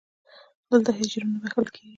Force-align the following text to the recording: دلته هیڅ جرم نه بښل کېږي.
دلته 0.69 0.91
هیڅ 0.97 1.07
جرم 1.11 1.29
نه 1.33 1.39
بښل 1.43 1.65
کېږي. 1.75 1.89